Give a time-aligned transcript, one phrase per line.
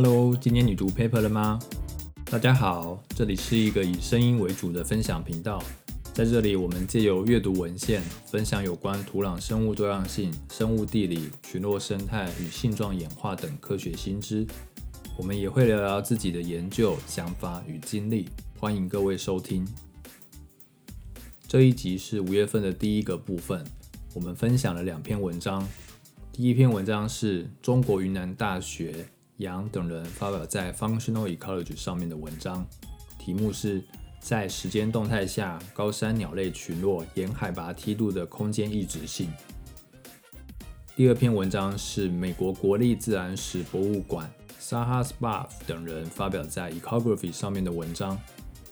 [0.00, 1.58] Hello，今天你读 paper 了吗？
[2.26, 5.60] 大家好，这里是一个以声音为主的分享频道，
[6.14, 14.46] 在这里我们借由阅读文献，分享有关土壤生物多样性、生物地理、群落生态与性状演化等科学新知。
[15.16, 19.66] 我们也会聊聊自己的研究想法与经历，欢迎各位收听。
[21.48, 23.64] 这一集是五月份的第一个部分，
[24.14, 25.66] 我们分享了两篇文章。
[26.30, 29.08] 第一篇文章是中国云南大学
[29.38, 32.66] 杨等人发表在《Functional Ecology》上面的文章，
[33.20, 33.80] 题目是
[34.18, 39.30] 在时间动态下高山鸟类群落沿海拔梯度的空间异质性。
[40.96, 44.28] 第二篇文章是美国国立自然史博物馆
[44.60, 48.18] Sahasbaf 等人发表在《Ecography》上面的文章，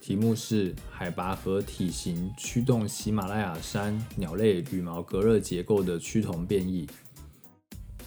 [0.00, 6.88] 题目是海拔和体型驱动喜马拉雅山鸟类羽毛隔热结构的趋同变异。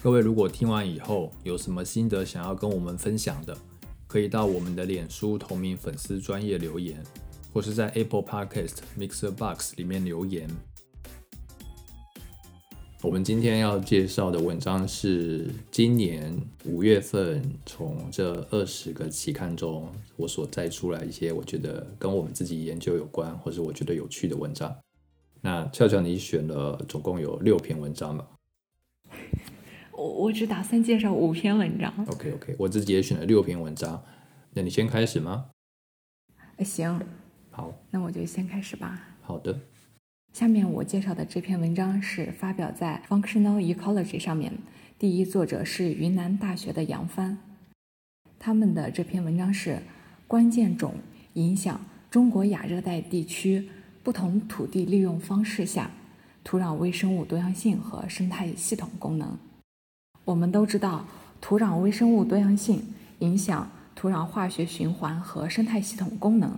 [0.02, 3.54] 各位如果听完以后有什么心得想要跟我们分享的，
[4.06, 7.04] 可以到我们的脸书同名粉丝专业留言，
[7.52, 10.48] 或是在 Apple Podcast Mixer Box 里面留言。
[13.02, 16.34] 我们今天要介绍的文章是今年
[16.64, 24.74] 五月份从这二十个期刊中我所摘出来一些我觉得跟我们自己研究有关，或是我觉得有趣的文章。
[25.42, 28.26] 那俏俏，你选了总共有六篇文章吧？
[30.00, 31.92] 我我只打算介绍五篇文章。
[32.08, 34.02] OK OK，我自己也选了六篇文章。
[34.54, 35.50] 那你先开始吗？
[36.64, 36.98] 行，
[37.50, 38.98] 好，那我就先开始吧。
[39.20, 39.60] 好的。
[40.32, 44.54] 下面我介绍的这篇文章是发表在《Functional Ecology》上面，
[44.98, 47.36] 第一作者是云南大学的杨帆。
[48.38, 49.82] 他们的这篇文章是
[50.26, 50.94] 关键种
[51.34, 51.78] 影响
[52.10, 53.68] 中国亚热带地区
[54.02, 55.90] 不同土地利用方式下
[56.42, 59.36] 土壤微生物多样性和生态系统功能。
[60.30, 61.04] 我们都知道，
[61.40, 62.80] 土壤微生物多样性
[63.18, 66.56] 影响土壤化学循环和生态系统功能。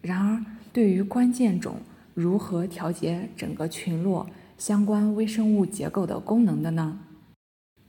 [0.00, 0.42] 然而，
[0.72, 1.76] 对于关键种
[2.14, 4.26] 如何调节整个群落
[4.56, 6.98] 相关微生物结构的功能的呢？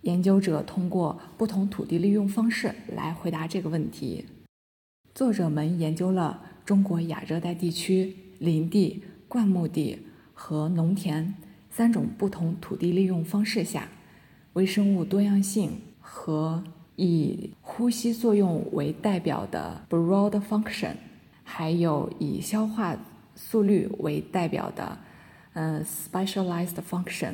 [0.02, 4.26] 研究者通过不同土地利用方式来回答这个问题。
[5.16, 10.00] 作者们研究了中国亚热带地区林地、灌木地
[10.34, 11.34] 和农田
[11.70, 13.88] 三种不同土地利用方式下。
[14.54, 16.64] 微生物多样性和
[16.98, 20.96] 以呼吸作用为代表的 broad function，
[21.44, 22.98] 还有以消化
[23.36, 24.98] 速率为代表的
[25.54, 27.34] 呃 specialized function，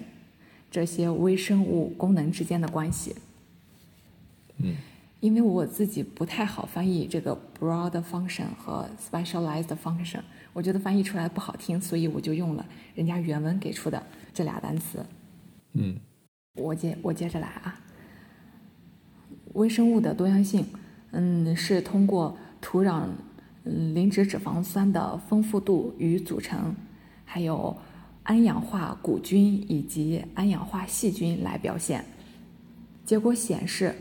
[0.69, 3.15] 这些微生物功能之间的关系。
[4.57, 4.75] 嗯，
[5.19, 10.21] 因为我自己不太好翻译这个 broad function 和 specialized function，
[10.53, 14.01] 我觉得翻译出来不好听，所以我就用了人家原文给出的
[14.33, 15.03] 这俩单词。
[15.73, 15.99] 嗯。
[16.57, 17.79] 我接我接着来啊，
[19.53, 20.65] 微生物的多样性，
[21.11, 23.03] 嗯，是通过土壤
[23.63, 26.75] 嗯磷脂脂肪酸的丰富度与组成，
[27.25, 27.77] 还有
[28.23, 32.03] 氨氧化古菌以及氨氧化细菌来表现。
[33.05, 33.95] 结果显示，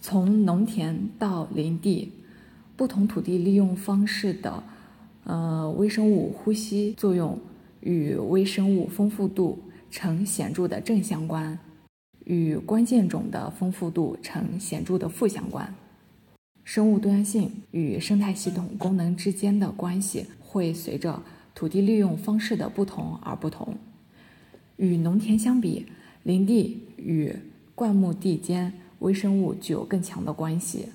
[0.00, 2.12] 从农田到林地，
[2.76, 4.62] 不同土地利用方式的
[5.24, 7.38] 呃微生物呼吸作用
[7.80, 9.58] 与微生物丰富度
[9.90, 11.58] 呈显著的正相关。
[12.24, 15.74] 与关键种的丰富度呈显著的负相关，
[16.64, 21.22] 生物多样性与生态系统功能之间的关系会随着
[21.54, 23.76] 土地利用方式的不同而不同。
[24.76, 25.86] 与农田相比，
[26.22, 27.34] 林地与
[27.74, 30.88] 灌木地间微生物具有更强的关系，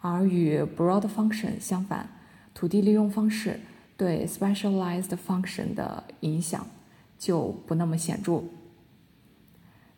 [0.00, 2.08] 而与 broad function 相反，
[2.52, 3.58] 土地利用方式
[3.96, 6.66] 对 specialized function 的影响
[7.18, 8.42] 就不那么显著。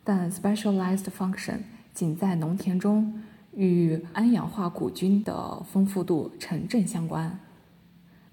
[0.09, 1.57] 但 specialized function
[1.93, 3.21] 仅在农田中
[3.53, 7.37] 与氨氧化古菌的丰富度呈正相关。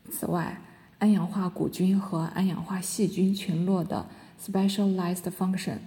[0.09, 0.61] 此外，
[1.01, 4.07] 氨氧化古菌和氨氧化细菌群落的
[4.41, 5.79] specialized function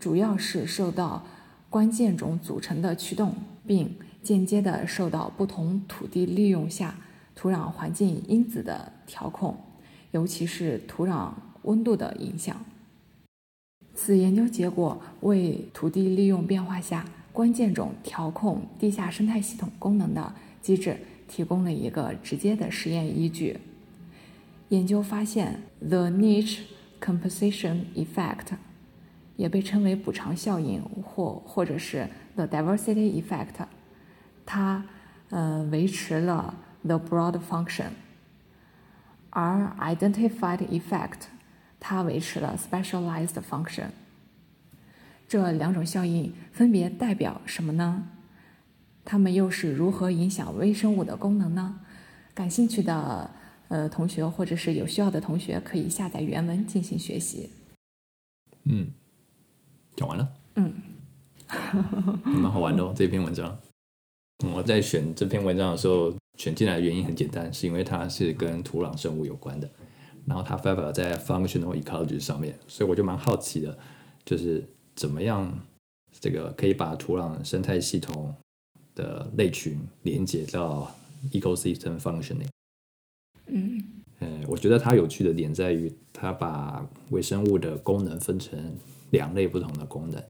[0.00, 1.24] 主要是受到
[1.70, 3.94] 关键种组成的驱动，并
[4.24, 6.96] 间接地受到不同土地利用下
[7.36, 9.56] 土壤环境因子的调控，
[10.10, 11.30] 尤其是土壤
[11.62, 12.56] 温度的影响。
[13.96, 20.96] 此研究结果为土地利用变化下关键种调控地下生态系统功能的机制
[21.26, 23.58] 提供了一个直接的实验依据。
[24.68, 26.58] 研究发现，the niche
[27.00, 28.54] composition effect，
[29.36, 33.64] 也被称为补偿效应或或者是 the diversity effect，
[34.44, 34.84] 它
[35.30, 36.54] 呃维持了
[36.84, 37.86] the broad function，
[39.30, 41.28] 而 identified effect。
[41.78, 43.88] 它维持了 specialized function。
[45.28, 48.08] 这两种效应分别代表什么呢？
[49.04, 51.80] 它们又是如何影响微生物的功能呢？
[52.34, 53.30] 感兴趣的
[53.68, 57.50] 呃同学或者是有需要的同学可以下载原文进行学习。
[58.64, 58.88] 嗯，
[59.96, 60.28] 讲完了。
[60.56, 60.72] 嗯，
[62.24, 63.56] 蛮好玩的哦，这篇文章。
[64.52, 69.70] 我在选这篇文章的时候，选进来的原因很简单，是因为它是跟土壤生物有关的，
[70.26, 73.78] 然后它发表在 Functional Ecology 上面，所以我就蛮好奇的，
[74.24, 74.64] 就是
[74.94, 75.56] 怎么样
[76.20, 78.34] 这个可以把土壤生态系统
[78.94, 80.92] 的类群连接到
[81.30, 82.48] ecosystem functioning。
[83.46, 83.82] 嗯，
[84.18, 88.58] 呃，我觉得它有趣的点在于，它把微生物的功能分成
[89.10, 90.20] 两类不同的功能。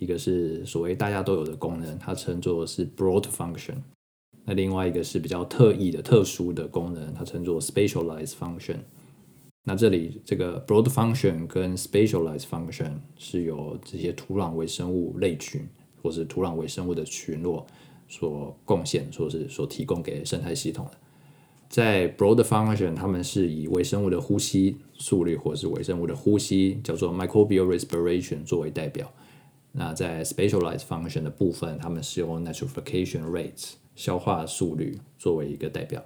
[0.00, 3.74] 一个是所谓大家都有的功能，它称作是 broad function；
[4.44, 8.78] 那另外一个是比较特异的、特殊的功能，它称作 specialized function。
[9.68, 15.68] 那这里这个 broad function 跟 specialized function 是由这些土壤微生物类群
[16.02, 17.66] 或是土壤微生物的群落
[18.08, 20.92] 所贡献，说是所提供给生态系统的。
[21.68, 29.12] 在 broad function，他们是以微生物的呼吸速率或是微生物的呼吸叫做 microbial respiration 作为代表。
[29.72, 36.02] 那在 specialized function 的部分，他们是用 nitrification rates 消化速率作为一个代表。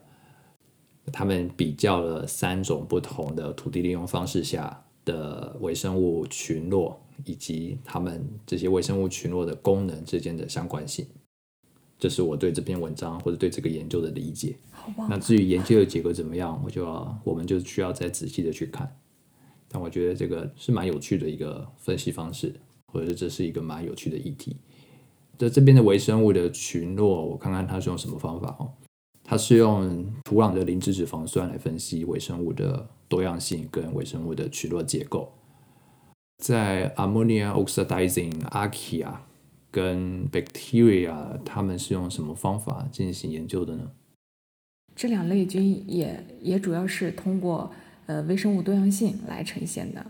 [1.10, 11.06] 他们比较了三种不同的土地利用方式下的微生物群落，以及他们这些微生物群落的功能之间的相关性。
[11.99, 14.56] 这是我对这篇文章或者对这个研究的理解。
[15.08, 18.96] 那至于研究的结果怎么样，我就要我们就需要再仔细的去看。
[19.69, 22.54] 但我觉得这个是蛮有趣的一个分析方式。
[22.93, 24.54] 或者是这是一个蛮有趣的议题。
[25.38, 28.69] 在这边的微生物的群落，我看看它是用什么方法哦。
[29.32, 35.32] 它是用土壤的磷脂脂肪酸来分析微生物的多样性跟微生物的群落结构。
[36.44, 39.11] 在 ammonia oxidizing archaea
[39.70, 43.93] 跟 bacteria，他们是用什么方法进行研究的呢？
[44.94, 47.73] 这两类菌也也主要是通过
[48.05, 50.05] 呃微生物多样性来呈现的。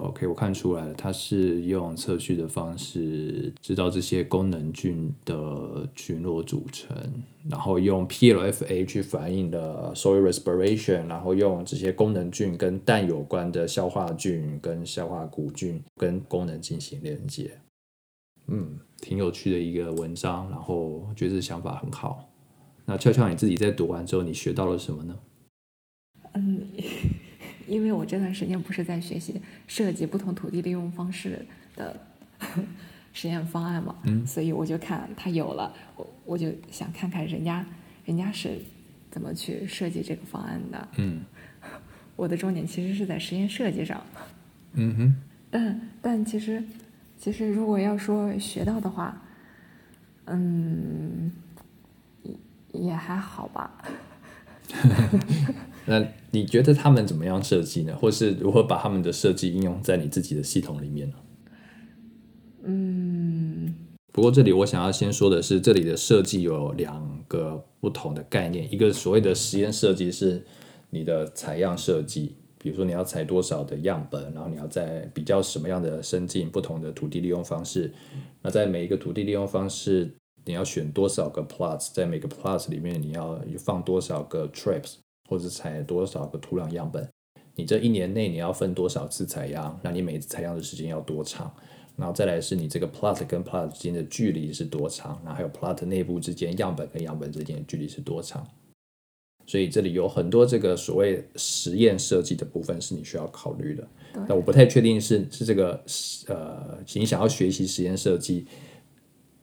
[0.00, 6.96] OK，我看出来了，它是用测序的方式知道这些功能菌的群落组成，
[7.48, 17.50] 然后用 PLFA 去反映的 soil respiration，然后用这些功能菌跟氮有关的消化菌跟消化谷菌跟功能进行连接。
[18.46, 22.28] 嗯，挺有趣的一个文章，然后觉得想法很好。
[22.86, 25.18] 那俏俏你自己在读完之后，你学到了什么呢？
[26.34, 26.66] 嗯。
[27.70, 31.46] 因为我这段时间不是在学习设计不同土地利用方式
[31.76, 31.96] 的
[33.14, 37.64] 实验方案嘛，嗯，所以我就看他有了，我我就想看看人家
[38.04, 38.58] 人家是
[39.10, 41.22] 怎么去设计这个方案的，嗯，
[42.16, 44.02] 我的重点其实是在实验设计上，
[44.72, 45.16] 嗯哼，
[45.50, 46.62] 但但其实
[47.18, 49.20] 其实如果要说学到的话，
[50.26, 51.30] 嗯，
[52.22, 52.34] 也
[52.72, 53.70] 也还好吧。
[55.86, 57.96] 那你觉得他们怎么样设计呢？
[57.96, 61.16] 或是如何把他们的设计应用在你自己的系统里面呢？
[62.62, 63.74] 嗯，
[64.12, 68.72] 不过这里我想要先说的是，这里的设计有两个不同的概念。
[68.72, 70.44] 一个所谓的实验设计是
[70.90, 77.92] 你的采样设计，比如说你要采多少的样本，然后你要在比较什么样的生境不同的土地利用方式。
[78.42, 80.14] 那在每一个土地利用方式。
[80.44, 84.94] 你要选多少个 plots，在每个 plots 里面你要放多少个 traps，
[85.28, 87.08] 或者采多少个土壤样本？
[87.56, 89.78] 你这一年内你要分多少次采样？
[89.82, 91.52] 那你每次采样的时间要多长？
[91.96, 95.20] 然后再来是你这个 plot 跟 plot 之间的距离是多长？
[95.22, 98.46] 然后还有 plot 内部之间样本跟样本之间的距离是多长？
[99.46, 103.86] 所以这里有很多这个所谓实验设计的部分是你需要考虑的。
[104.26, 105.84] 但我不太确定是是这个
[106.28, 108.46] 呃，你想要学习实验设计。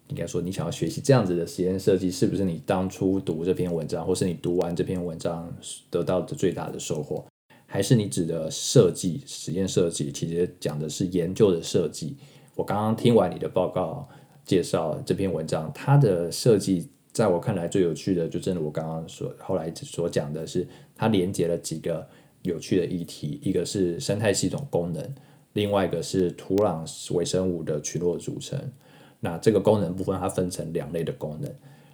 [0.09, 5.53] 应该说，你想要学习这样子的实验设计，是不是你当初读这篇文章，或是你读完这篇文章
[5.89, 7.25] 得到的最大的收获？
[7.65, 12.15] 还是你指的设计实验设计，其实讲的是研究的设计？
[12.55, 14.07] 我刚刚听完你的报告
[14.45, 22.07] 介绍这篇文章，它的设计在我看来最有趣的，就正如我刚刚所后来所讲的是，它连接了几个
[22.43, 25.15] 有趣的议题，一个是生态系统功能，
[25.51, 28.57] 另外一个是土壤微生物的群落组成。
[29.19, 31.51] 那这个功能部分它分成两类的功能，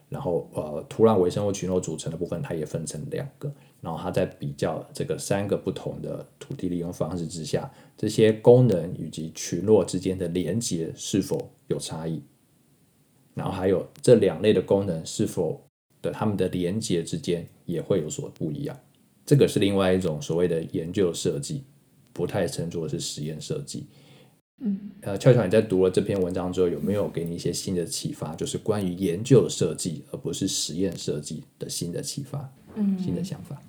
[0.09, 3.51] 然后呃土壤微生物群落组成的部分它也分成两个，
[3.81, 12.21] 然后它在比较这个三个不同的土地利用方式之下，这些功能以及群落之间的连接是否有差异，
[13.33, 15.61] 然后还有这两类的功能是否
[16.01, 18.77] 的它们的连接之间也会有所不一样，
[19.25, 21.63] 这个是另外一种所谓的研究设计，
[22.11, 23.87] 不太称作是实验设计。
[24.59, 28.35] 嗯，呃，俏俏你在读了这篇文章之后，有没有给你一些新的启发？
[28.35, 33.61] 就是关于研究设计，而不是实验设计的新的启发，嗯，新的想法。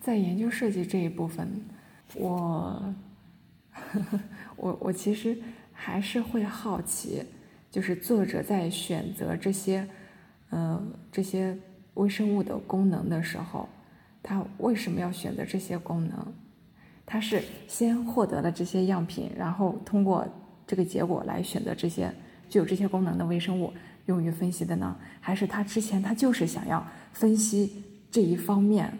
[0.00, 1.48] 在研究设计这一部分，
[2.14, 2.94] 我
[4.56, 5.36] 我我其实
[5.72, 7.22] 还是会好奇，
[7.70, 9.88] 就是作者在选择这些
[10.50, 11.58] 呃这些
[11.94, 13.68] 微生物的功能的时候，
[14.22, 16.32] 他为什么要选择这些功能？
[17.12, 20.24] 他是先获得了这些样品，然后通过
[20.64, 22.08] 这个结果来选择这些
[22.48, 23.72] 具有这些功能的微生物
[24.06, 24.96] 用于分析的呢？
[25.20, 28.96] 还是他之前他就是想要分析这一方面？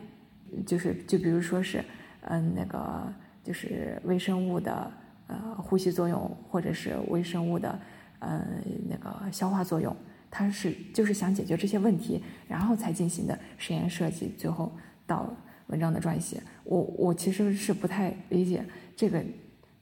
[0.67, 1.85] 就是就比如说是，
[2.23, 3.07] 嗯，那个
[3.45, 4.93] 就是微生物的
[5.29, 7.79] 呃呼吸作用，或者是微生物的
[8.19, 8.45] 呃
[8.89, 9.95] 那个消化作用，
[10.29, 14.73] 他是就是想解决这些问题，然后才进行的实验设计，最后
[15.07, 15.33] 到
[15.71, 16.43] 文章的撰写。
[16.65, 19.25] 我我其实是不太理解这个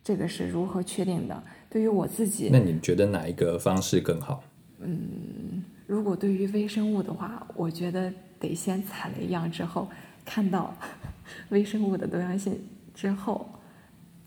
[0.05, 1.43] 这个是如何确定的。
[1.69, 4.43] 对于我自己，那你觉得哪一个方式更好？
[4.81, 9.89] 嗯，如果对于微生物的话，我觉得得先采了样之后。
[10.25, 10.75] 看到
[11.49, 12.61] 微生物的多样性
[12.95, 13.49] 之后，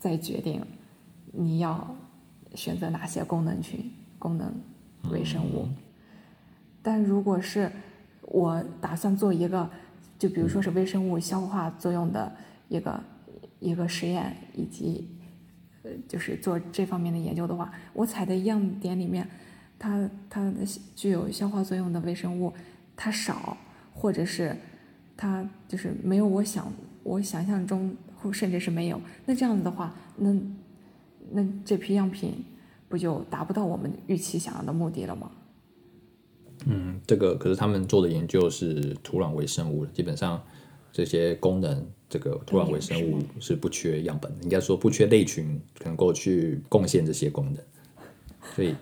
[0.00, 0.60] 再决定
[1.30, 1.96] 你要
[2.56, 3.88] 选择哪些功能群、
[4.18, 4.52] 功能
[5.12, 5.68] 微生物。
[6.82, 7.70] 但如果是
[8.22, 9.70] 我打算做一个，
[10.22, 12.32] 就比如说是微生物消化作用的
[12.68, 13.02] 一个
[13.58, 15.08] 一个实验，以及
[15.82, 19.28] 呃，就是做这方面的研究的话，我采的样点里面，
[19.80, 20.54] 它它
[20.94, 22.52] 具有消化作用的微生物
[22.94, 23.56] 它少，
[23.92, 24.56] 或者是。
[25.14, 26.72] 它就是没有我想
[27.04, 29.00] 我想象中，或甚至是没有。
[29.26, 30.34] 那这样子的话，那
[31.30, 32.44] 那这批样品
[32.88, 35.30] 不就达不到我们预期想要的目的了吗？
[36.66, 40.42] 嗯，这个可是他们做的研究是土壤微生物，基本上
[40.92, 47.56] 这些功能，这个土壤微生物是不缺样本，应该说不缺类群能够去贡献这些功能，
[48.54, 48.74] 所以。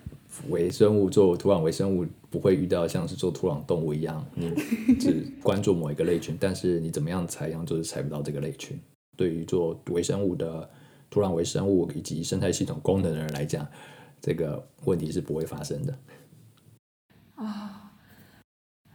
[0.48, 8.78] 微生物做土壤微生物不会遇到像是做土壤动物一样，你只关注某一个类群，但是你怎么样采样就是采不到这个类群。
[9.16, 10.70] 对于做微生物的
[11.10, 13.66] 土壤微生物以及生态系统功能的人来讲，
[14.22, 15.98] 这个问题是不会发生的。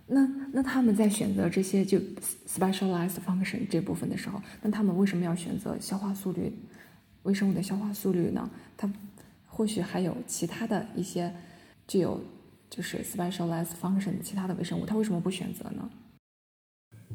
[0.07, 1.97] 那那他们在选择这些就
[2.47, 6.53] specialized function 这部分的时候，那他们为什么要选择消化速率
[7.23, 8.49] 微生物的消化速率呢？
[8.77, 8.91] 它
[9.47, 11.33] 或许还有其他的一些
[11.87, 12.21] 具有
[12.69, 15.89] 就是 specialized function 其他的微生物，它为什么不选择呢？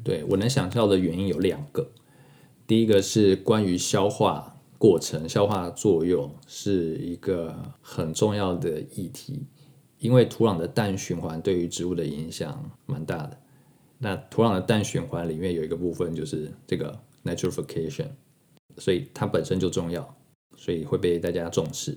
[0.03, 1.91] 对我能想到的原因有两个，
[2.65, 9.45] 第一个是关于消化过程、消化作用是一个很重要的议题，
[10.01, 13.37] 因为土壤的氮循环对于植物的影响蛮大的。
[13.99, 18.07] 那土壤的氮循环里面有一个部分就是这个 nitrification，
[18.77, 20.17] 所以它本身就重要，
[20.57, 21.95] 所以会被大家重视。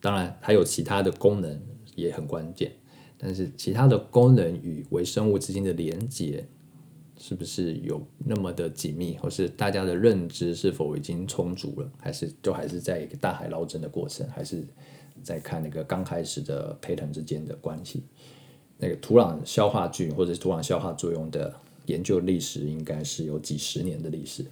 [0.00, 1.60] 当然，还有其他的功能
[1.94, 2.72] 也很关键，
[3.18, 6.48] 但是其他的功能与微生物之间的连接
[7.18, 14.66] 是不是有那么的紧密，或是大家的认知是否已经充足了，还是都还是在一个大海捞针的过程，还是
[15.22, 18.02] 在看那个刚开始的胚藤之间的关系？
[18.76, 21.52] 那个土壤消化菌或者是土壤消化作用的
[21.86, 24.44] 研究历史，应该是有几十年的历史。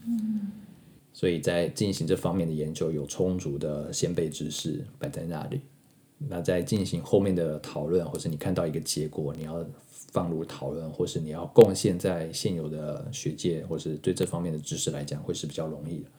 [1.12, 5.60] 所以在进行这方面的研究，有充足的先辈知识摆在那里。
[6.18, 9.64] 那在进行后面的讨论，或是你看到一个结果，你要
[10.12, 16.10] 放入讨论，或是你要贡献在现有的学界，或是对这方面的知识来讲，会是比较容易的。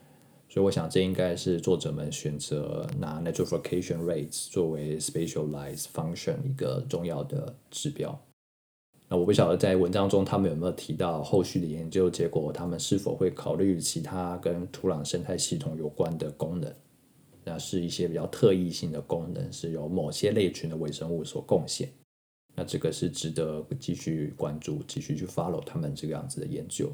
[0.50, 8.18] 所以我想，这应该是作者们选择拿 nitrification rates 作为 specialized function 一个重要的指标。
[9.10, 16.74] 那我不晓得在文章中他们有没有提到后续的研究结果，他们是否会考虑其他跟土壤生态系统有关的功能？
[17.44, 21.90] 那是一些比较特异性的功能，是由某些类群的微生物所贡献。
[22.56, 26.92] 那这个是值得继续关注、继续去 follow 他们这个样子的研究。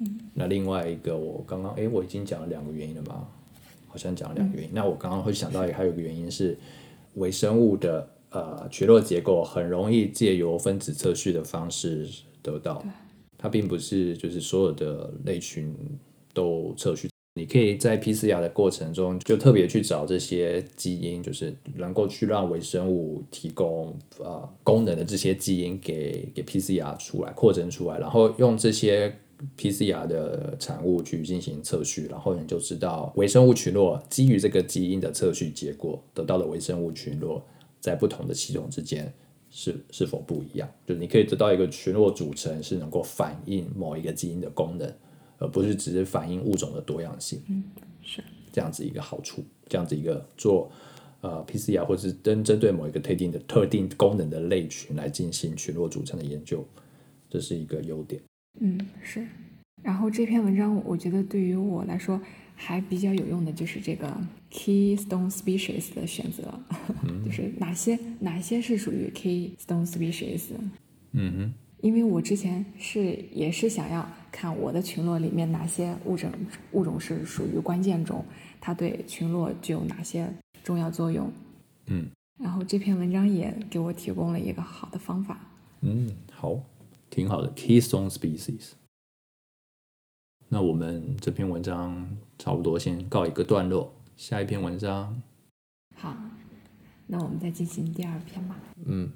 [0.00, 3.28] 嗯，那另外一个，我刚刚哎，我已经讲了两个原因了吧？
[3.86, 4.70] 好像讲了两个原因。
[4.74, 6.58] 那我刚刚会想到，还有一个原因是
[7.14, 8.08] 微生物的。
[8.32, 12.08] 呃，群落结构很容易借由分子测序的方式
[12.40, 12.80] 得到，
[13.36, 15.74] 它并不是就是所有的类群
[16.32, 17.08] 都测序。
[17.34, 29.12] 你可以在 PCR 的过程中就特别去找这些基因，就是能够去让微生物提供呃功能的这些基因给给 PCR 出来扩增出来，然后用这些
[29.56, 37.44] PCR 的产物去进行测序，然后你就知道微生物群落基于这个基因的测序结果得到的微生物群落。
[37.82, 39.10] 在不同的系统之间
[39.50, 40.68] 是是否不一样？
[40.86, 44.94] 就你可以得到一个群落组成是能够反映某一个基因的功能，
[45.38, 47.40] 而不是只是反映物种的多样性。
[47.48, 47.64] 嗯，
[48.02, 50.70] 是这样子一个好处，这样子一个做
[51.22, 56.62] 呃 PCR 或是针针对某一个特定的特定功能的类群来进行群落组成的研究，
[57.30, 58.20] 这是一个优点。
[58.58, 59.26] 嗯，是。
[59.82, 62.20] 然后这篇文章，我觉得对于我来说
[62.54, 64.14] 还比较有用的就是这个
[64.50, 66.52] keystone species 的选择，
[67.24, 70.50] 就是哪些哪些是属于 keystone species。
[71.12, 71.54] 嗯哼。
[71.82, 76.30] 因为我之前是也是想要看我的群落里面哪些物种
[76.72, 78.22] 物种是属于关键种，
[78.60, 80.30] 它对群落具有哪些
[80.62, 81.32] 重要作用。
[81.86, 82.06] 嗯。
[82.38, 85.40] 然后这篇文章也给我提供了一个好的方法。
[85.80, 86.54] 嗯，好，
[87.10, 88.70] 挺好的 keystone species。
[90.48, 95.20] 那我们这篇文章差不多先告一个段落，下一篇文章。
[95.96, 96.16] 好，
[97.06, 98.56] 那我们再进行第二篇吧。
[98.86, 99.12] 嗯，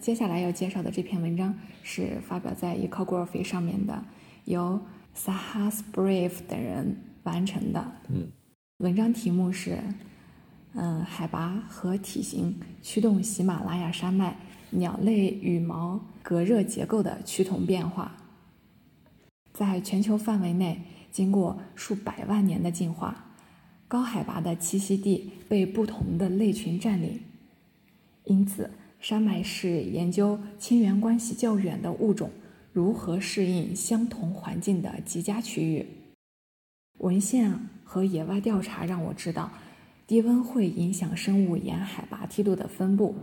[0.00, 4.04] 接下来要介绍的这篇文章是发表在 Ecography 上面的，
[4.44, 4.80] 由
[5.16, 7.92] Sahas Brave 等人完成的。
[8.08, 8.28] 嗯，
[8.78, 9.82] 文章题目是：
[10.74, 14.36] 嗯，海拔和体型驱动喜马拉雅山脉
[14.74, 18.16] 鸟类羽毛隔热结构的趋同变化。
[19.52, 23.24] 在全球范围内，经过数百万年的进化，
[23.86, 27.20] 高海拔的栖息地被不同的类群占领，
[28.24, 32.30] 因此山脉是研究亲缘关系较远的物种
[32.72, 35.86] 如何适应相同环境的极佳区域。
[36.98, 37.52] 文献
[37.84, 39.52] 和野外调查让我知道，
[40.06, 43.14] 低温会影响生物沿海拔梯度的分布。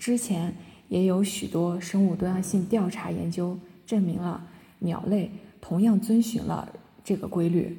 [0.00, 0.52] 之前
[0.88, 4.48] 也有许多生物多样性调查研究证明了。
[4.82, 5.30] 鸟类
[5.60, 7.76] 同样遵循了这个规律。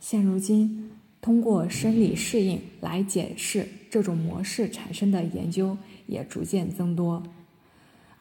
[0.00, 7.22] 现如今，通过生理适应来解释这种模式产生的研究也逐渐增多。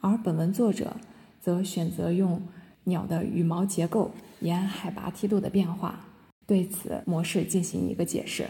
[0.01, 0.97] 而本文作者
[1.39, 2.41] 则选择用
[2.83, 6.05] 鸟的羽毛结构沿海拔梯度的变化，
[6.45, 8.45] 对此模式进行一个解释。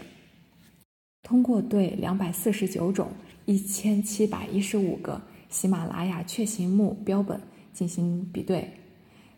[1.22, 3.12] 通过对两百四十九种
[3.46, 7.40] 一千七百一十五个喜马拉雅雀形目标本
[7.72, 8.72] 进行比对。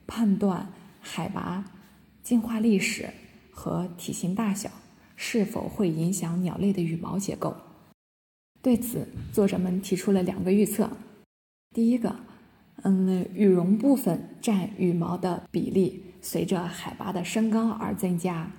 [0.07, 1.65] 判断海拔、
[2.23, 3.11] 进化历史
[3.51, 4.71] 和体型大小
[5.17, 7.57] 是否会影响鸟类的羽毛结构。
[8.63, 10.91] 对此，作者们提出了两个预测：
[11.75, 12.15] 第一个，
[12.83, 18.51] 嗯，羽绒部分占羽毛的比例随着海拔的升高而增加；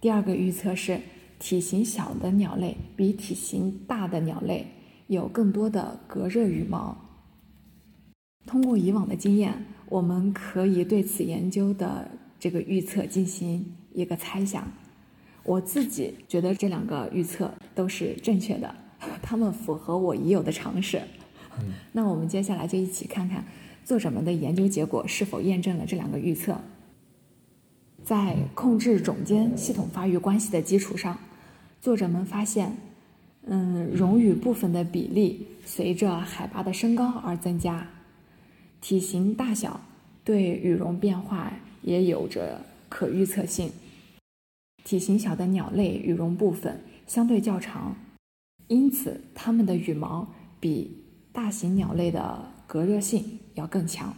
[0.00, 1.00] 第二个预测是，
[1.40, 4.64] 体型小的鸟类比体型大的鸟类
[5.08, 6.96] 有更多的隔热羽毛。
[8.46, 9.66] 通过以往的经验。
[9.90, 14.66] 我们可以对此研究的这个预测进行一个猜想。
[15.42, 18.72] 我自己觉得这两个预测都是正确的，
[19.20, 21.02] 它们符合我已有的常识。
[21.92, 23.44] 那我们接下来就一起看看
[23.84, 26.56] 作者们的研究结果是否验证了这两个预测。
[28.04, 31.18] 在控制种间系统发育关系的基础上，
[31.80, 32.76] 作者们发现，
[33.46, 37.88] 嗯，绒羽部分的比例随着海拔的升高而增加。
[38.82, 39.80] 体型大小
[40.22, 43.70] 对羽绒变化也有着可预测性。
[44.84, 47.96] 体型小的鸟类羽绒部分相对较长，
[48.68, 54.14] 因此它们的羽毛比大型鸟类的隔热性要更强。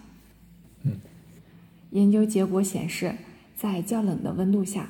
[0.82, 0.98] 嗯，
[1.90, 3.14] 研究结果显示，
[3.56, 4.88] 在较冷的温度下，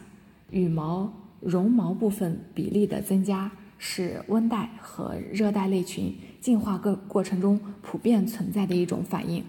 [0.51, 9.45] 羽毛绒毛部分比例的增加是温带和热带类群进化过过程中普遍存在的一种反应。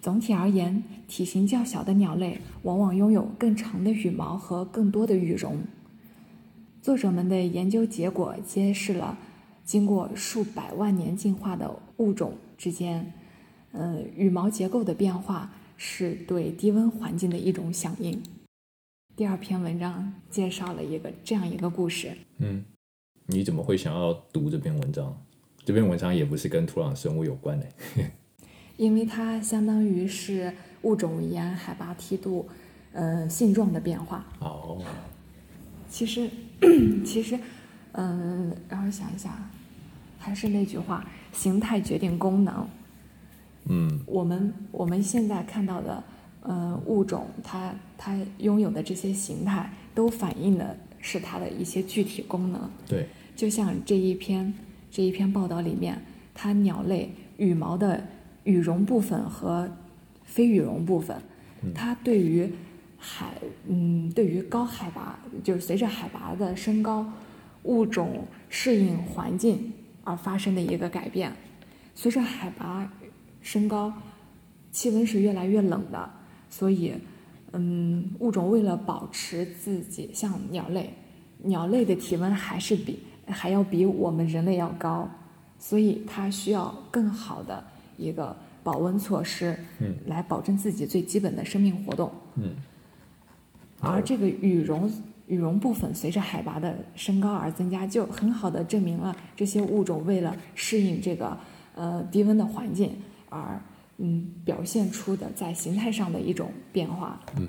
[0.00, 5.58] 总体而言，体型较小的鸟类往往拥有更长的羽毛和更多的羽绒。
[6.82, 9.16] 作者们的研究结果揭示了，
[9.64, 13.12] 经过数百万年进化的物种之间，
[13.72, 18.22] 呃，羽毛结构的变化是对低温环境的一种响应。
[19.16, 22.10] 第二篇文章介绍了一个这样一个故事。
[22.38, 22.64] 嗯，
[23.26, 25.16] 你怎么会想要读这篇文章？
[25.64, 27.66] 这篇文章也不是跟土壤生物有关的。
[28.76, 32.48] 因为它相当于是物种沿海拔梯度，
[32.92, 34.26] 呃，性状的变化。
[34.40, 34.82] 哦。
[35.88, 36.28] 其实，
[37.06, 37.38] 其实，
[37.92, 39.32] 嗯，让我想一想，
[40.18, 42.68] 还是那句话，形态决定功能。
[43.66, 44.00] 嗯。
[44.06, 46.02] 我们我们现在看到的，
[46.44, 52.70] 呃，物种它它拥有的这些形态，都反映的是它的一些具体功能。
[52.86, 53.06] 对。
[53.36, 54.54] 就像这一篇
[54.90, 56.00] 这一篇报道里面，
[56.32, 58.02] 它鸟类羽毛的。
[58.44, 59.66] 羽绒部分和
[60.22, 61.16] 非羽绒部分，
[61.74, 62.52] 它对于
[62.98, 63.32] 海
[63.66, 67.10] 嗯，对于高海拔，就是随着海拔的升高，
[67.62, 71.32] 物种适应环境而发生的一个改变。
[71.94, 72.92] 随着海拔
[73.40, 73.90] 升高，
[74.70, 76.10] 气温是越来越冷的，
[76.56, 76.94] 所以
[77.50, 80.94] 嗯，物种为了保持自己像鸟类，
[81.42, 85.08] 鸟类的体温还是比还要比我们人类要高，
[85.58, 87.64] 所以它需要更好的
[87.96, 92.08] 一个保温措施，嗯，来保证自己最基本的生命活动。
[92.36, 92.54] 嗯，
[93.80, 94.88] 而这个羽绒
[95.26, 101.36] 羽绒部分随着海拔的升高而增加，就很好的证明了这些物种为了适应这个
[101.74, 102.92] 呃低温的环境
[103.28, 103.60] 而
[103.98, 107.24] 嗯表现出的在形态上的一种变化。
[107.36, 107.48] 嗯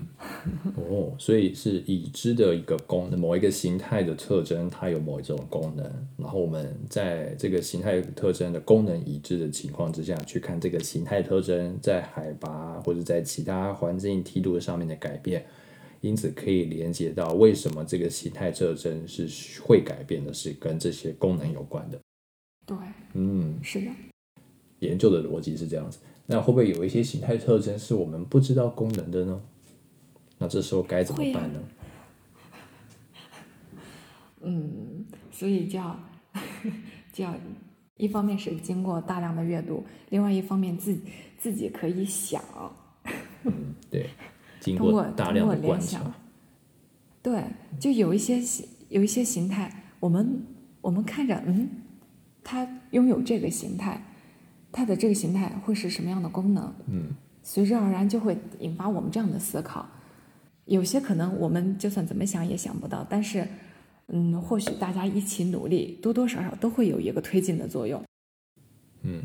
[0.75, 5.85] 哦，所以是已知的一个功能，某一个形态的特征，它有某一种功能，
[6.17, 15.45] 然后我们在这个形态特征的功能已知的情况之下，去看这个形态特征在海拔或者在其他环境梯度上面的改变，
[16.01, 19.27] 因此可以连接到为什么这个形态特征是
[19.61, 21.99] 会改变的，是跟这些功能有关的。
[22.67, 22.77] 对，
[23.13, 23.87] 嗯，是的。
[24.79, 25.97] 研究的逻辑是这样子。
[26.27, 29.41] 那会不会有一些形态特征是我们不知道功能的呢？
[30.37, 31.59] 那这时候该怎么办呢？
[34.41, 35.97] 嗯，所以就要
[37.13, 37.33] 就要
[37.97, 40.97] 一方面是经过大量的阅读，另外一方面自
[41.37, 42.43] 自己可以想，
[43.89, 44.09] 对，
[44.59, 46.13] 经通过大量的观察联想，
[47.23, 47.43] 对，
[47.79, 50.45] 就有一些形有一些形态，我们
[50.81, 51.69] 我们看着，嗯，
[52.43, 54.03] 它拥有这个形态，
[54.75, 56.73] 它的这个形态会是什么样的功能？
[56.87, 59.87] 嗯，随之而然就会引发我们这样的思考。
[60.65, 63.47] 有些可能我们就算怎么想也想不到，但是，
[64.07, 68.03] 嗯，或许大家一起努力，多多少少都会有一个推进的作用。
[69.03, 69.23] 嗯。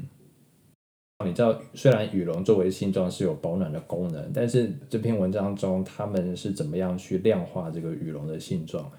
[1.27, 8.91] 你知道，虽然羽绒作为性状是有保暖的功能，但是这篇文章中他们是怎么样去量化这个羽绒的性状？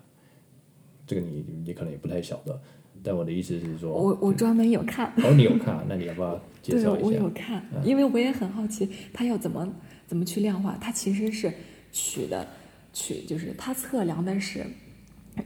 [1.07, 2.61] 这个你你可能也不太晓得，
[3.03, 7.29] 但我的意思是说，我我专门有看，哦，你有看啊，那你要不要 介对，绍一下我有？
[7.31, 9.67] 看，因为我也很好奇，它要怎么
[10.07, 10.77] 怎么去量化？
[10.79, 11.51] 它其实是
[11.91, 12.47] 取的
[12.93, 14.65] 取，就是它测量的是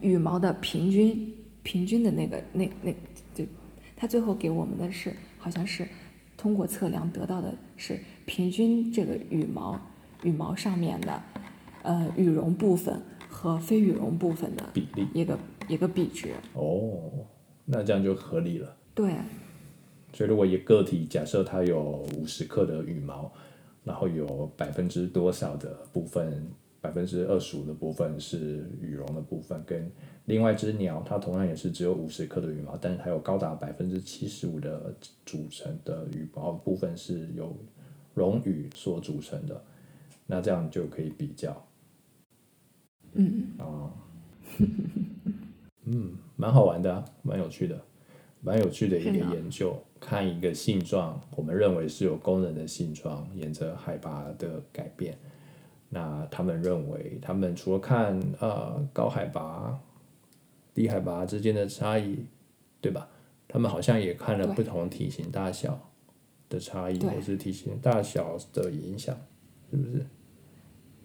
[0.02, 2.92] 羽毛的平均平均的那个那那
[3.34, 3.46] 就，
[3.96, 5.88] 它最后给我们的是好像是
[6.36, 9.80] 通过测量得到的是平均这个羽毛
[10.24, 11.24] 羽毛上面的
[11.84, 15.40] 呃羽绒部分和非羽绒部分的比例一个
[15.70, 16.30] 一个比值。
[16.54, 17.00] 哦，
[17.66, 18.78] 那这样就合理了。
[18.94, 19.14] 对，
[20.14, 23.32] 所以如果一个个体假设它有五十克的羽毛，
[23.84, 26.48] 然后有百分之多少的部分，
[26.80, 29.92] 百分之二十五的部分是羽绒的部分，跟
[30.26, 37.56] 另外一只鸟，它同样也是只有五十克的羽毛，但是它有高达百分之七十五的组成的羽毛部分是由
[38.14, 39.64] 绒羽所组成的，
[40.26, 41.68] 那这样就可以比较。
[43.14, 43.92] 嗯，哦，
[44.58, 44.68] 嗯，
[46.36, 47.82] 蛮好玩的、啊，蛮有趣的，
[48.42, 49.78] 蛮有趣的一个研究。
[50.00, 55.18] 看一个性状，我们认为是有功能的性状，沿着海拔的改变。
[55.90, 59.80] 那他们认为，他们除了看呃高海拔、
[60.74, 62.20] 低海拔之间的差异，
[62.82, 63.08] 对吧？
[63.48, 65.80] 他们好像也看了不同体型大小
[66.50, 69.18] 的差异，对或是体型大小的影响，
[69.72, 70.06] 是不是？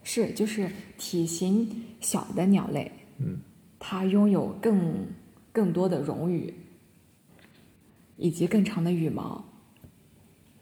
[0.02, 3.38] 是，就是体型小的鸟类，嗯，
[3.80, 5.08] 它拥有更
[5.52, 6.54] 更多的绒羽，
[8.16, 9.44] 以及更长的羽毛，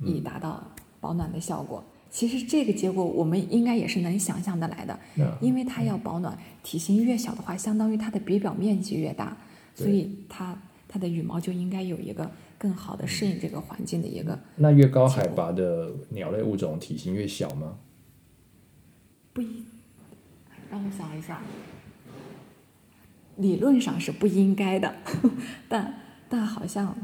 [0.01, 0.65] 以达到
[1.01, 1.85] 保暖的效果。
[2.11, 9.37] 其实这个结果我们应该也是能想象得来的，那因为它要保暖，体型越小的话，相当于它的比表面积越大，
[9.75, 17.77] 所以它它的羽毛就应该有一个更好的适应这个环境的一个那越高海拔的鸟类物种体型越小吗？
[19.35, 19.65] 不一，
[20.71, 21.43] 让我想一下，
[23.39, 24.95] 理论上是不应该的，
[25.69, 25.95] 但
[26.29, 26.95] 但好像，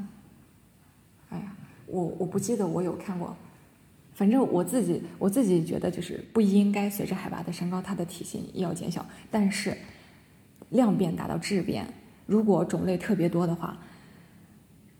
[1.31, 3.37] 哎呀，我我不记得我有看过，
[4.14, 9.77] 反正我自己我自己觉得就是不应该随着海拔的升高，它的体型要减小，但是
[10.70, 11.87] 量变达到质变，
[12.27, 13.79] 如果种类特别多的话，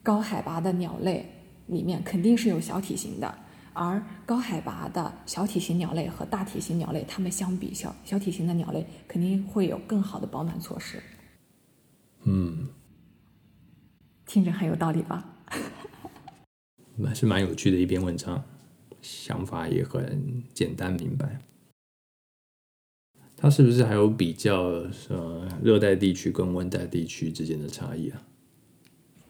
[0.03, 1.27] 高海拔的鸟类
[1.66, 3.38] 里面肯定是有小体型的，
[3.73, 11.03] 而高海拔的小体型鸟类和大体型鸟类，它们相比，小小体型的鸟类肯定会有更好的保暖措施。
[12.25, 12.69] 嗯，
[14.27, 15.31] 听着很有道理吧？
[17.05, 18.45] 还是蛮有趣的一篇文章，
[19.03, 21.41] 想法也很简单明白。
[23.37, 24.63] 它是不是还有比较
[25.09, 28.23] 呃热带地区跟温带地区之间的差异啊？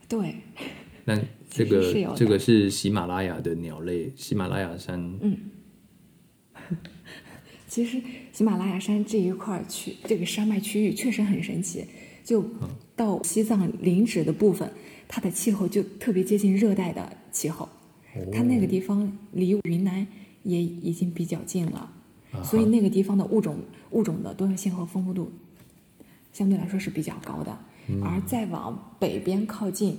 [0.09, 0.37] 对，
[1.05, 1.19] 那
[1.51, 5.39] 这个这个是喜马拉雅的鸟类，喜马拉雅山，嗯
[7.67, 11.87] 其实喜马拉雅山这一块儿区，这个山脉区域确实很神奇。
[12.25, 12.45] 就
[12.97, 14.69] 到西藏林芝的部分，
[15.07, 17.69] 它的气候就特别接近热带的气候。
[18.33, 20.07] 它那个地方离云南
[20.43, 21.93] 也已经比较近了，
[22.43, 23.59] 所以那个地方的物种
[23.91, 25.31] 物种的多样性和丰富度
[26.33, 27.59] 相对来说是比较高的。
[28.03, 29.99] 而再往北边靠近，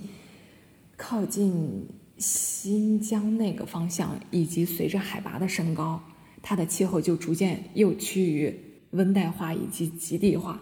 [0.96, 1.86] 靠近
[2.18, 6.02] 新疆那个方向，以及随着海拔的升高，
[6.42, 8.52] 它的气候就逐渐又趋于
[8.90, 10.60] 温带化以及极地化。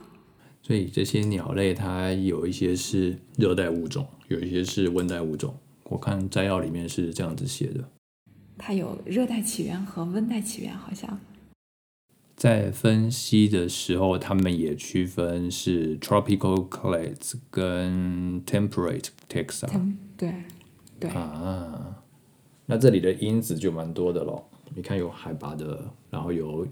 [0.66, 5.55] 所以这些鸟类它有一些是热带物种，有一些是温带物种。
[5.85, 7.87] 我看摘要里面是这样子写的。
[8.57, 11.20] 它有热带起源和温带起源，好像。
[12.35, 19.68] 在分析的时候，他们也区分是 tropical clades 跟 temperate taxa。
[20.16, 20.33] 对，
[20.98, 22.03] 对啊，
[22.64, 24.48] 那这里的因子就蛮多的咯。
[24.74, 26.66] 你看有海拔的，然后有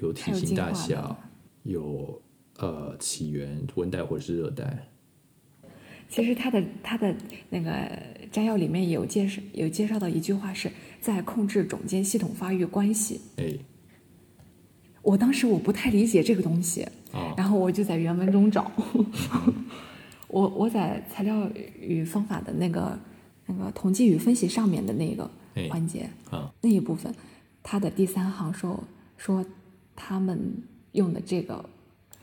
[0.00, 1.16] 有体型大小，
[1.62, 2.20] 有
[2.58, 4.88] 呃起源温带或者是热带。
[6.08, 7.14] 其实它的它的
[7.50, 7.70] 那个
[8.30, 13.20] 摘要里面有介绍有介绍到一句话是在控制种间系统发育关系。
[13.36, 13.54] 哎。
[15.02, 16.84] 我当时我不太理解这个东西，
[17.36, 18.68] 然后我就在原文中找，
[20.26, 21.48] 我我在材料
[21.80, 22.98] 与方法的那个
[23.46, 25.30] 那个统计与分析上面的那个
[25.70, 26.10] 环节，
[26.60, 27.14] 那一部分，
[27.62, 28.82] 它的第三行说
[29.16, 29.46] 说
[29.94, 31.64] 他们用的这个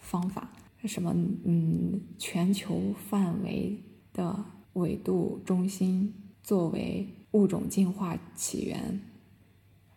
[0.03, 0.47] 方法
[0.85, 1.11] 什么
[1.45, 3.81] 嗯全球范围
[4.13, 6.13] 的纬度中心
[6.43, 8.99] 作为物种进化起源。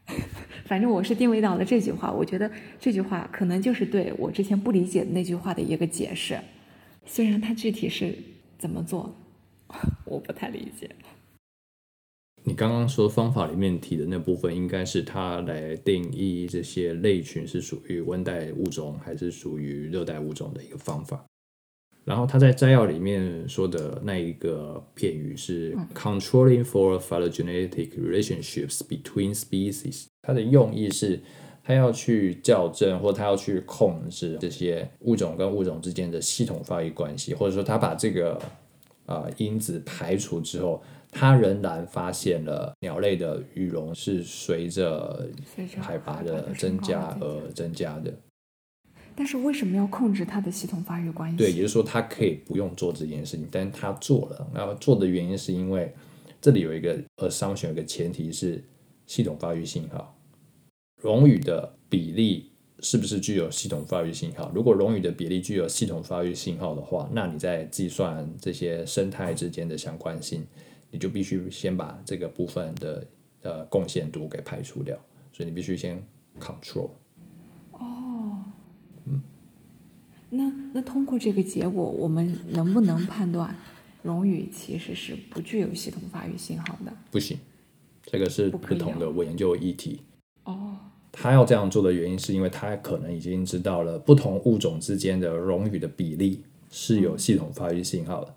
[0.64, 6.38] 反正我是定位到了这句话，我觉得这句话可能就是对我之前不理解的那句话的一个解释。
[7.04, 8.16] 虽然它具体是
[8.56, 9.12] 怎么做，
[10.06, 10.88] 我不太理解。
[12.48, 21.24] 你刚刚说方法里面提的那部分，应该是它来定义这些类群是属于温带物种还是属于热带物种的一个方法。
[22.04, 31.20] 然后他在摘要里面说的那一个片语是 controlling for phylogenetic relationships between species，它的用意是，
[31.64, 38.40] 他要去校正或他要去控制这些物种跟物种之间的系统发育关系，或者说他把这个
[39.04, 40.80] 啊因子排除之后，
[41.18, 45.26] 他仍然发现了鸟类的羽绒是随着
[45.80, 48.12] 海拔的增加而增加的。
[49.14, 51.38] 但是为什么要控制它的系统发育关系？
[51.38, 54.46] 对，也就是说，它可以不用做这件事情，但是它做了。
[54.52, 55.90] 那做的原因是因为
[56.38, 58.62] 这里有一个 assumption，有个前提是
[59.06, 60.14] 系统发育信号。
[61.00, 64.52] 荣羽的比例是不是具有系统发育信号？
[64.54, 70.46] 如果荣羽的比例具有系统发育信号的话，那你在计算这些生态之间的相关性，
[70.96, 73.06] 你就必须先把这个部分的
[73.42, 74.96] 呃贡献度给排除掉。
[75.30, 76.02] 所以你必须先
[76.40, 76.88] control。
[77.72, 78.42] 哦，
[79.04, 79.20] 嗯
[80.30, 83.54] 那那通过这个结果，我们能不能判断
[84.02, 86.90] 荣誉其实是不具有系统发育信号的？
[87.10, 87.38] 不行，
[88.04, 90.00] 这个是不同的我研究议题。
[90.44, 90.78] 哦，
[91.12, 98.34] 他要这样做的原因是因为他可能已经知道了不同物种之间的荣誉的比例是有系统发育信号的，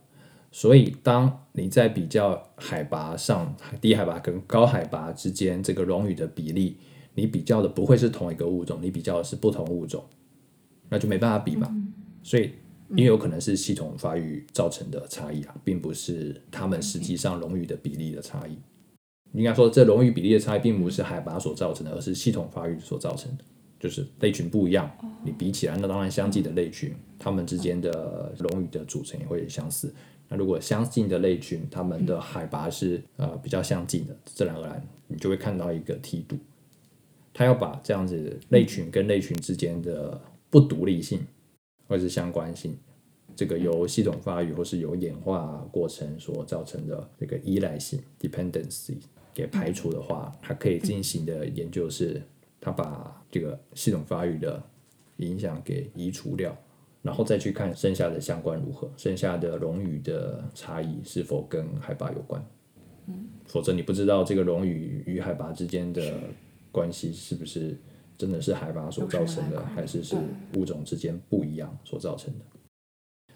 [0.52, 6.78] 所以当你在比较海拔上低海拔跟高海拔之间这个荣誉的比例，
[7.14, 10.04] 你比较的不会是同一个物种，你比较的是不同物种。
[10.90, 11.72] 那就没办法比嘛，
[12.24, 12.52] 所以
[12.90, 18.58] 因为有可能是系统发育造成的差异啊，并不是他们实际上荣誉的比例的差异。
[19.34, 23.44] 应该说，这荣誉比例的差异并不是海拔所造成的，而是系统发育所造成的。
[23.80, 24.92] 就是类群不一样，
[25.24, 29.94] 你比起来，那当然相继的类群，它们之间的荣誉的组成也会相似。
[30.30, 36.38] 那如果相近的类群，它们的海拔是呃比较相近的，自然而然你就会看到一个梯度。
[37.34, 41.26] 它要把这样子类群跟类群之间的不独立性，
[41.88, 42.78] 或者是相关性，
[43.36, 48.98] 这个由系统发育或是由演化过程所造成的这个依赖性 （dependency）
[49.34, 52.22] 给排除的话，它可以进行的研究是，
[52.60, 54.62] 它把这个系统发育的
[55.18, 56.56] 影响给移除掉，
[57.02, 62.44] 然后再去看剩下的相关如何，剩下的荣誉的差异是否跟海拔有关。
[63.08, 66.20] 嗯，否则你不知道这个荣誉与海拔之间的
[66.72, 67.78] 关系是不是。
[68.20, 70.18] 真的是海拔所造成的，还是是
[70.58, 72.44] 物种之间不一样所造成的？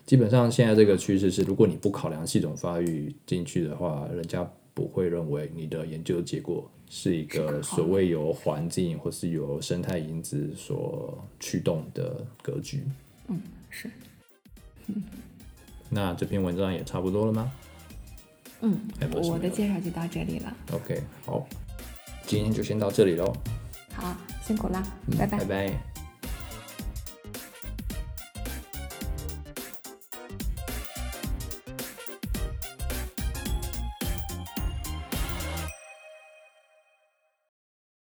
[0.06, 12.84] 基本上现在这个趋势是，如果你不考量系统发育进去的话，人家不会认为你的研究结果是一个所谓由环境或是由生态因子所驱动的格局。
[13.28, 13.90] 嗯，是。
[15.90, 17.52] 那这篇文章也差不多了吗？
[18.62, 18.80] 嗯，
[19.12, 20.56] 我的介绍就到这里了。
[20.72, 21.46] OK，好，
[22.26, 23.36] 今天就先到这里喽。
[23.94, 24.82] 好，辛苦啦，
[25.18, 25.38] 拜拜。
[25.40, 25.93] 拜拜。